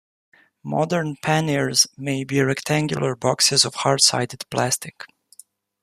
[0.63, 5.05] Modern panniers may be rectangular boxes of hard-sided plastic.